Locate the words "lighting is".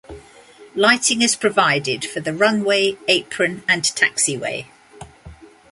0.73-1.35